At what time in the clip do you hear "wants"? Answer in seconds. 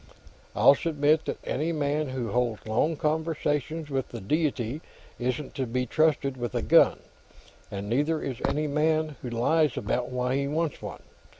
10.47-10.81